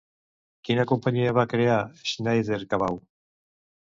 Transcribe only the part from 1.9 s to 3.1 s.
Sneijder-Cabau?